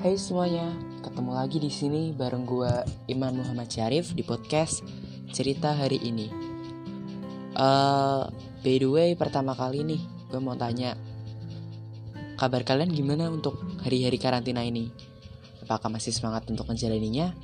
Hai 0.00 0.16
semuanya, 0.16 0.64
ketemu 1.04 1.36
lagi 1.36 1.60
di 1.60 1.68
sini 1.68 2.16
bareng 2.16 2.48
gue 2.48 2.72
Iman 3.12 3.36
Muhammad 3.36 3.68
Syarif 3.68 4.16
di 4.16 4.24
podcast 4.24 4.80
Cerita 5.28 5.76
Hari 5.76 6.00
Ini. 6.00 6.26
Uh, 7.52 8.24
by 8.64 8.80
the 8.80 8.88
way, 8.88 9.12
pertama 9.12 9.52
kali 9.52 9.84
nih 9.84 10.00
gue 10.32 10.40
mau 10.40 10.56
tanya, 10.56 10.96
kabar 12.40 12.64
kalian 12.64 12.88
gimana 12.96 13.28
untuk 13.28 13.60
hari-hari 13.84 14.16
karantina 14.16 14.64
ini? 14.64 14.88
Apakah 15.68 15.92
masih 15.92 16.16
semangat 16.16 16.48
untuk 16.48 16.64
menjalaninya? 16.64 17.36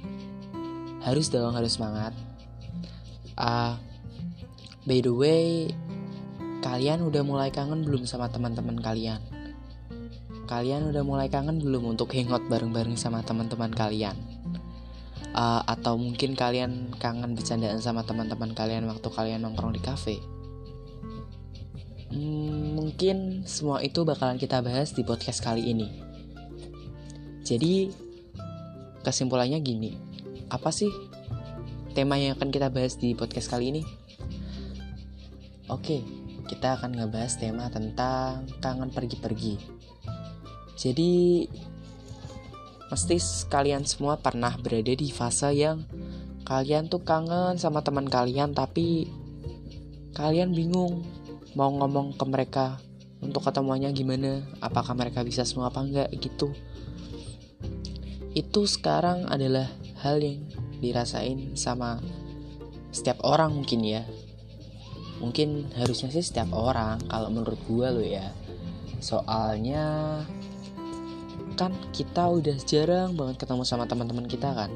Harus 1.04 1.28
dong, 1.28 1.52
harus 1.52 1.76
semangat. 1.76 2.16
Uh, 3.36 3.76
by 4.88 5.04
the 5.04 5.12
way, 5.12 5.76
kalian 6.64 7.04
udah 7.04 7.20
mulai 7.20 7.52
kangen 7.52 7.84
belum 7.84 8.08
sama 8.08 8.32
teman-teman 8.32 8.80
kalian? 8.80 9.35
Kalian 10.46 10.94
udah 10.94 11.02
mulai 11.02 11.26
kangen 11.26 11.58
belum 11.58 11.98
untuk 11.98 12.14
hangout 12.14 12.46
bareng-bareng 12.46 12.94
sama 12.94 13.26
teman-teman 13.26 13.74
kalian? 13.74 14.14
Uh, 15.34 15.60
atau 15.66 15.98
mungkin 15.98 16.38
kalian 16.38 16.94
kangen 17.02 17.34
bercandaan 17.34 17.82
sama 17.82 18.06
teman-teman 18.06 18.54
kalian 18.54 18.86
waktu 18.86 19.10
kalian 19.10 19.42
nongkrong 19.42 19.74
di 19.74 19.82
cafe? 19.82 20.16
Hmm, 22.14 22.78
mungkin 22.78 23.42
semua 23.42 23.82
itu 23.82 24.06
bakalan 24.06 24.38
kita 24.38 24.62
bahas 24.62 24.94
di 24.94 25.02
podcast 25.02 25.42
kali 25.42 25.66
ini. 25.66 25.90
Jadi, 27.42 27.90
kesimpulannya 29.02 29.58
gini, 29.58 29.98
apa 30.46 30.70
sih 30.70 30.90
tema 31.98 32.22
yang 32.22 32.38
akan 32.38 32.54
kita 32.54 32.70
bahas 32.70 32.94
di 32.94 33.18
podcast 33.18 33.50
kali 33.50 33.74
ini? 33.74 33.82
Oke, 35.66 36.06
kita 36.46 36.78
akan 36.78 36.94
ngebahas 36.94 37.34
tema 37.42 37.66
tentang 37.66 38.46
kangen 38.62 38.94
pergi-pergi. 38.94 39.58
Jadi 40.76 41.44
pasti 42.86 43.18
kalian 43.50 43.82
semua 43.82 44.20
pernah 44.20 44.54
berada 44.54 44.94
di 44.94 45.10
fase 45.10 45.50
yang 45.56 45.82
kalian 46.46 46.86
tuh 46.86 47.02
kangen 47.02 47.58
sama 47.58 47.82
teman 47.82 48.06
kalian 48.06 48.54
tapi 48.54 49.10
kalian 50.14 50.54
bingung 50.54 51.02
mau 51.58 51.72
ngomong 51.74 52.14
ke 52.14 52.24
mereka 52.28 52.78
untuk 53.18 53.42
ketemuannya 53.42 53.90
gimana 53.90 54.44
apakah 54.62 54.94
mereka 54.94 55.26
bisa 55.26 55.42
semua 55.42 55.72
apa 55.72 55.82
enggak 55.82 56.08
gitu. 56.20 56.54
Itu 58.36 58.68
sekarang 58.68 59.26
adalah 59.26 59.66
hal 60.04 60.20
yang 60.20 60.44
dirasain 60.78 61.56
sama 61.56 61.98
setiap 62.92 63.24
orang 63.24 63.56
mungkin 63.56 63.80
ya. 63.82 64.04
Mungkin 65.16 65.72
harusnya 65.72 66.12
sih 66.12 66.20
setiap 66.20 66.52
orang 66.52 67.00
kalau 67.08 67.32
menurut 67.32 67.56
gue 67.64 67.88
lo 67.88 68.04
ya. 68.04 68.28
Soalnya 69.00 70.20
kan 71.56 71.72
kita 71.90 72.28
udah 72.28 72.56
jarang 72.68 73.16
banget 73.16 73.42
ketemu 73.42 73.64
sama 73.64 73.88
teman-teman 73.88 74.28
kita 74.28 74.52
kan. 74.52 74.70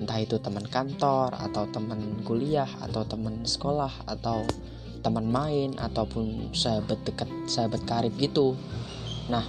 Entah 0.00 0.18
itu 0.18 0.40
teman 0.40 0.64
kantor 0.64 1.36
atau 1.36 1.68
teman 1.68 2.24
kuliah 2.24 2.66
atau 2.80 3.04
teman 3.04 3.44
sekolah 3.44 4.08
atau 4.08 4.42
teman 5.04 5.28
main 5.28 5.76
ataupun 5.76 6.50
sahabat 6.56 6.98
dekat 7.04 7.28
sahabat 7.44 7.84
karib 7.84 8.16
gitu. 8.16 8.56
Nah 9.28 9.44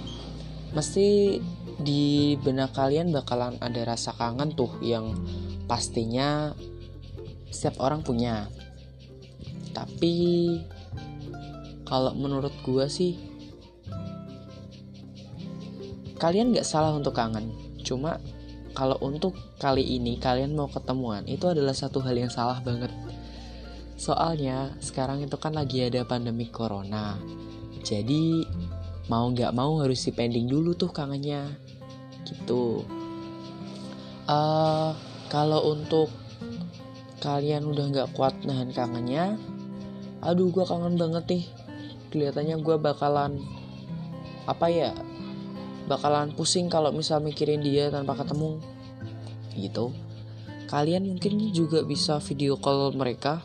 mesti 0.76 1.40
di 1.80 2.36
benak 2.38 2.76
kalian 2.76 3.10
bakalan 3.10 3.58
ada 3.58 3.82
rasa 3.82 4.14
kangen 4.14 4.54
tuh 4.54 4.70
yang 4.84 5.16
pastinya 5.66 6.54
setiap 7.50 7.80
orang 7.80 8.04
punya. 8.04 8.46
Tapi 9.74 10.14
kalau 11.86 12.14
menurut 12.14 12.52
gue 12.62 12.86
sih 12.86 13.33
kalian 16.18 16.54
gak 16.54 16.66
salah 16.66 16.94
untuk 16.94 17.14
kangen. 17.16 17.50
Cuma 17.82 18.18
kalau 18.74 18.98
untuk 19.06 19.38
kali 19.62 19.86
ini 19.86 20.18
kalian 20.18 20.58
mau 20.58 20.66
ketemuan 20.66 21.22
itu 21.30 21.46
adalah 21.46 21.72
satu 21.72 22.02
hal 22.02 22.18
yang 22.18 22.30
salah 22.30 22.58
banget. 22.58 22.90
Soalnya 23.94 24.74
sekarang 24.82 25.22
itu 25.22 25.38
kan 25.38 25.54
lagi 25.54 25.86
ada 25.86 26.02
pandemi 26.02 26.50
corona. 26.50 27.14
Jadi 27.86 28.42
mau 29.06 29.30
nggak 29.30 29.54
mau 29.54 29.78
harus 29.78 30.02
dipending 30.02 30.50
dulu 30.50 30.74
tuh 30.74 30.90
kangennya. 30.90 31.54
Gitu. 32.26 32.82
Uh, 34.26 34.90
kalau 35.30 35.70
untuk 35.70 36.10
kalian 37.22 37.68
udah 37.70 37.84
nggak 37.88 38.10
kuat 38.12 38.36
nahan 38.44 38.72
kangennya 38.72 39.36
aduh 40.24 40.48
gue 40.48 40.64
kangen 40.66 40.98
banget 40.98 41.24
nih. 41.30 41.44
Kelihatannya 42.10 42.56
gue 42.58 42.76
bakalan 42.80 43.38
apa 44.44 44.66
ya 44.72 44.90
bakalan 45.84 46.32
pusing 46.32 46.72
kalau 46.72 46.90
misal 46.90 47.20
mikirin 47.20 47.60
dia 47.60 47.92
tanpa 47.92 48.16
ketemu. 48.18 48.60
Gitu. 49.54 49.92
Kalian 50.68 51.06
mungkin 51.06 51.38
juga 51.52 51.84
bisa 51.84 52.18
video 52.24 52.56
call 52.58 52.96
mereka. 52.96 53.44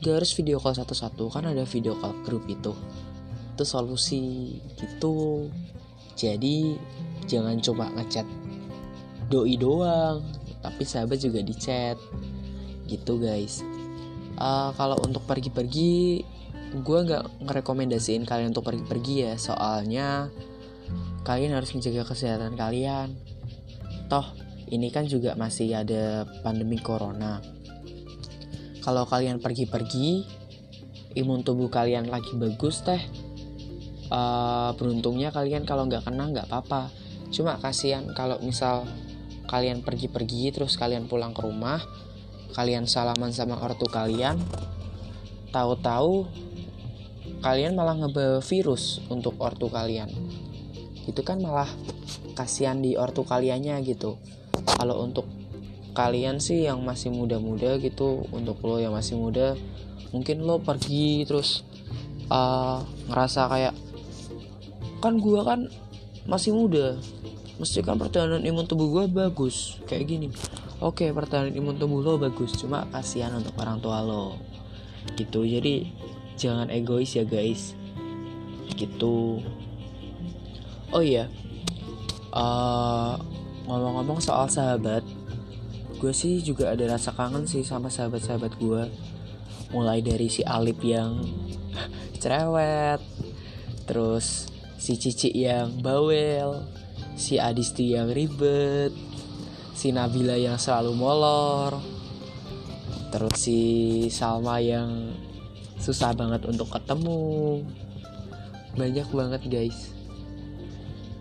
Gak 0.00 0.22
harus 0.22 0.32
video 0.36 0.60
call 0.60 0.76
satu-satu. 0.76 1.32
Kan 1.32 1.48
ada 1.48 1.64
video 1.64 1.96
call 1.98 2.14
grup 2.22 2.44
itu. 2.46 2.72
Itu 3.56 3.64
solusi 3.64 4.56
gitu. 4.76 5.48
Jadi 6.16 6.76
jangan 7.24 7.56
cuma 7.62 7.88
ngechat 7.94 8.26
doi 9.30 9.54
doang 9.54 10.18
tapi 10.60 10.82
sahabat 10.82 11.22
juga 11.22 11.40
di 11.40 11.54
chat 11.54 11.96
gitu 12.90 13.22
guys. 13.22 13.62
Uh, 14.40 14.72
kalau 14.74 14.98
untuk 15.04 15.22
pergi-pergi 15.24 16.24
gue 16.70 16.98
nggak 17.06 17.44
ngerekomendasiin 17.44 18.26
kalian 18.26 18.52
untuk 18.52 18.66
pergi-pergi 18.66 19.14
ya. 19.30 19.34
Soalnya 19.38 20.28
kalian 21.24 21.52
harus 21.52 21.72
menjaga 21.76 22.08
kesehatan 22.08 22.56
kalian. 22.56 23.16
Toh, 24.08 24.26
ini 24.72 24.88
kan 24.88 25.06
juga 25.06 25.36
masih 25.36 25.76
ada 25.76 26.24
pandemi 26.40 26.80
corona. 26.80 27.44
Kalau 28.80 29.04
kalian 29.04 29.38
pergi-pergi, 29.38 30.24
imun 31.20 31.44
tubuh 31.44 31.68
kalian 31.68 32.08
lagi 32.08 32.32
bagus 32.34 32.80
teh. 32.80 33.00
Uh, 34.10 34.74
beruntungnya 34.74 35.30
kalian 35.30 35.62
kalau 35.62 35.86
nggak 35.86 36.02
kena 36.02 36.32
nggak 36.32 36.48
apa-apa. 36.50 36.90
Cuma 37.30 37.60
kasihan 37.62 38.10
kalau 38.16 38.42
misal 38.42 38.88
kalian 39.46 39.86
pergi-pergi 39.86 40.50
terus 40.50 40.74
kalian 40.74 41.06
pulang 41.06 41.30
ke 41.30 41.46
rumah, 41.46 41.78
kalian 42.56 42.90
salaman 42.90 43.30
sama 43.30 43.60
ortu 43.62 43.86
kalian, 43.86 44.40
tahu-tahu 45.54 46.26
kalian 47.38 47.78
malah 47.78 47.94
ngebawa 47.94 48.42
virus 48.42 48.98
untuk 49.06 49.38
ortu 49.38 49.70
kalian 49.70 50.10
itu 51.10 51.20
kan 51.26 51.42
malah 51.42 51.68
kasihan 52.38 52.78
di 52.78 52.94
ortu 52.94 53.26
kaliannya 53.26 53.82
gitu. 53.84 54.16
Kalau 54.78 55.02
untuk 55.02 55.26
kalian 55.92 56.38
sih 56.38 56.64
yang 56.64 56.80
masih 56.86 57.10
muda-muda 57.10 57.76
gitu 57.82 58.24
untuk 58.30 58.62
lo 58.62 58.78
yang 58.78 58.94
masih 58.94 59.18
muda 59.18 59.58
mungkin 60.14 60.42
lo 60.46 60.62
pergi 60.62 61.26
terus 61.26 61.66
uh, 62.30 62.82
ngerasa 63.10 63.50
kayak 63.50 63.74
kan 65.02 65.18
gue 65.18 65.40
kan 65.42 65.66
masih 66.28 66.54
muda. 66.54 66.96
Mesti 67.60 67.84
kan 67.84 68.00
pertahanan 68.00 68.40
imun 68.40 68.64
tubuh 68.64 68.88
gue 68.88 69.04
bagus. 69.10 69.80
Kayak 69.84 70.04
gini. 70.08 70.28
Oke 70.80 71.12
pertahanan 71.12 71.52
imun 71.52 71.76
tubuh 71.76 72.00
lo 72.00 72.16
bagus. 72.16 72.56
Cuma 72.56 72.88
kasihan 72.88 73.36
untuk 73.36 73.52
orang 73.60 73.80
tua 73.84 74.00
lo. 74.00 74.36
Gitu. 75.16 75.44
Jadi 75.44 75.88
jangan 76.40 76.72
egois 76.72 77.12
ya 77.12 77.24
guys. 77.24 77.76
Gitu 78.76 79.44
oh 80.90 81.02
iya. 81.02 81.26
Uh, 82.30 83.18
ngomong-ngomong 83.66 84.22
soal 84.22 84.46
sahabat 84.46 85.02
gue 86.00 86.14
sih 86.16 86.40
juga 86.40 86.72
ada 86.72 86.96
rasa 86.96 87.12
kangen 87.12 87.44
sih 87.44 87.60
sama 87.60 87.92
sahabat-sahabat 87.92 88.56
gue 88.56 88.88
mulai 89.74 90.00
dari 90.00 90.32
si 90.32 90.40
Alip 90.46 90.80
yang 90.80 91.20
cerewet 92.22 93.02
terus 93.84 94.48
si 94.80 94.96
Cici 94.96 95.28
yang 95.34 95.82
bawel 95.84 96.64
si 97.18 97.36
Adisti 97.36 97.98
yang 97.98 98.08
ribet 98.08 98.96
si 99.76 99.92
Nabila 99.92 100.40
yang 100.40 100.56
selalu 100.56 100.96
molor 100.96 101.76
terus 103.12 103.36
si 103.36 103.60
Salma 104.08 104.62
yang 104.62 105.12
susah 105.80 106.14
banget 106.14 106.46
untuk 106.46 106.70
ketemu. 106.70 107.64
Banyak 108.78 109.08
banget 109.10 109.42
guys 109.50 109.99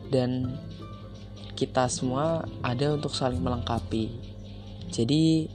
dan 0.10 0.58
kita 1.54 1.88
semua 1.92 2.46
ada 2.64 2.96
untuk 2.96 3.12
saling 3.12 3.42
melengkapi. 3.42 4.10
Jadi 4.90 5.50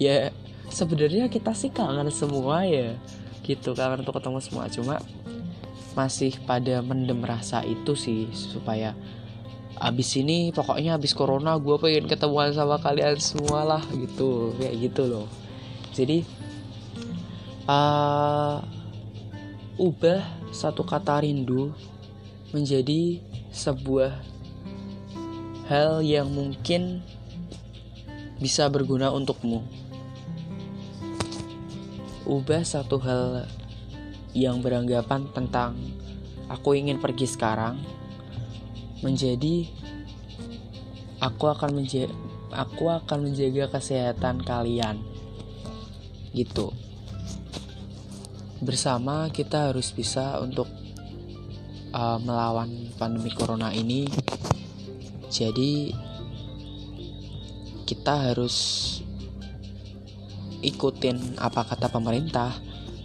ya 0.00 0.34
sebenarnya 0.70 1.28
kita 1.28 1.52
sih 1.52 1.68
kangen 1.70 2.08
semua 2.08 2.64
ya 2.64 2.96
gitu 3.44 3.74
kangen 3.74 4.02
untuk 4.02 4.18
ketemu 4.18 4.38
semua. 4.42 4.64
Cuma 4.70 4.96
masih 5.94 6.38
pada 6.46 6.80
mendem 6.80 7.18
rasa 7.22 7.66
itu 7.66 7.98
sih 7.98 8.30
supaya 8.30 8.94
abis 9.80 10.20
ini 10.20 10.52
pokoknya 10.52 11.00
abis 11.00 11.16
corona 11.16 11.56
gue 11.56 11.76
pengen 11.80 12.04
ketemuan 12.04 12.52
sama 12.52 12.76
kalian 12.76 13.16
semua 13.16 13.64
lah 13.64 13.82
gitu 13.92 14.54
kayak 14.60 14.76
gitu 14.76 15.02
loh. 15.08 15.26
Jadi 15.96 16.22
uh, 17.66 18.60
ubah 19.80 20.20
satu 20.52 20.84
kata 20.84 21.24
rindu 21.24 21.72
menjadi 22.50 23.22
sebuah 23.50 24.14
hal 25.70 26.02
yang 26.02 26.30
mungkin 26.30 27.02
bisa 28.40 28.66
berguna 28.72 29.12
untukmu. 29.12 29.62
Ubah 32.26 32.62
satu 32.62 32.96
hal 33.02 33.46
yang 34.32 34.62
beranggapan 34.62 35.26
tentang 35.34 35.74
aku 36.46 36.78
ingin 36.78 37.02
pergi 37.02 37.26
sekarang 37.26 37.82
menjadi 39.02 39.66
aku 41.18 41.50
akan 41.50 41.82
menjaga 41.82 42.14
aku 42.50 42.90
akan 42.90 43.30
menjaga 43.30 43.78
kesehatan 43.78 44.42
kalian 44.42 44.98
gitu 46.34 46.74
bersama 48.62 49.30
kita 49.30 49.70
harus 49.70 49.94
bisa 49.94 50.38
untuk 50.42 50.66
uh, 51.94 52.18
melawan 52.22 52.90
pandemi 52.96 53.30
corona 53.34 53.70
ini. 53.74 54.06
Jadi 55.30 55.94
kita 57.86 58.30
harus 58.30 58.56
ikutin 60.62 61.38
apa 61.38 61.66
kata 61.66 61.90
pemerintah. 61.90 62.54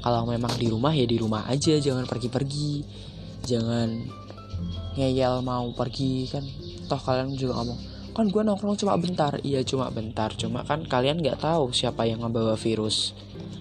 Kalau 0.06 0.30
memang 0.30 0.54
di 0.62 0.70
rumah 0.70 0.94
ya 0.94 1.06
di 1.10 1.18
rumah 1.18 1.50
aja 1.50 1.78
jangan 1.82 2.06
pergi-pergi. 2.06 2.86
Jangan 3.46 3.90
ngeyel 4.98 5.42
mau 5.42 5.70
pergi 5.74 6.30
kan. 6.30 6.46
Toh 6.86 7.02
kalian 7.02 7.34
juga 7.34 7.62
ngomong 7.62 7.80
kan 8.16 8.32
gue 8.32 8.42
nongkrong 8.48 8.80
cuma 8.80 8.96
bentar. 8.96 9.36
Iya 9.44 9.66
cuma 9.68 9.92
bentar. 9.92 10.32
Cuma 10.38 10.64
kan 10.64 10.88
kalian 10.88 11.20
nggak 11.20 11.44
tahu 11.44 11.76
siapa 11.76 12.08
yang 12.08 12.24
membawa 12.24 12.56
virus. 12.56 13.12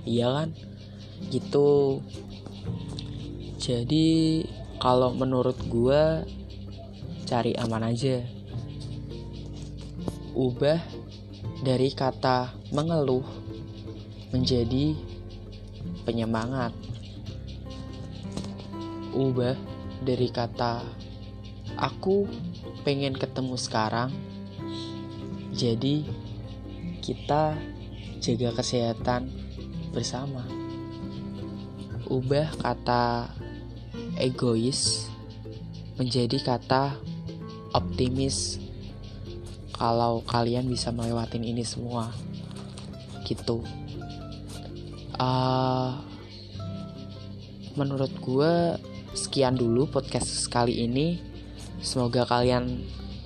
Iya 0.06 0.30
kan? 0.30 0.48
Gitu. 1.32 1.98
Jadi 3.58 4.44
kalau 4.78 5.14
menurut 5.14 5.58
gue 5.68 6.24
cari 7.24 7.56
aman 7.56 7.88
aja. 7.88 8.20
Ubah 10.34 10.82
dari 11.64 11.94
kata 11.94 12.52
mengeluh 12.74 13.24
menjadi 14.34 14.98
penyemangat. 16.04 16.74
Ubah 19.14 19.54
dari 20.02 20.28
kata 20.28 20.84
aku 21.78 22.28
pengen 22.84 23.16
ketemu 23.16 23.56
sekarang. 23.56 24.10
Jadi 25.54 26.04
kita 27.00 27.54
jaga 28.18 28.50
kesehatan 28.58 29.30
bersama. 29.94 30.42
Ubah 32.10 32.52
kata 32.58 33.32
egois 34.18 35.10
menjadi 35.98 36.42
kata 36.42 36.94
optimis 37.74 38.58
kalau 39.74 40.22
kalian 40.26 40.70
bisa 40.70 40.94
melewatin 40.94 41.42
ini 41.42 41.66
semua. 41.66 42.10
Gitu. 43.26 43.62
Uh, 45.18 45.98
menurut 47.74 48.10
gue 48.22 48.78
sekian 49.14 49.58
dulu 49.58 49.90
podcast 49.90 50.46
kali 50.50 50.86
ini. 50.86 51.18
Semoga 51.84 52.24
kalian 52.24 52.80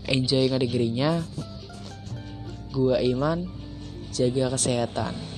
enjoy 0.09 0.49
ngedengerinnya 0.51 1.23
gue 2.73 2.97
Iman 3.07 3.47
jaga 4.11 4.57
kesehatan 4.57 5.38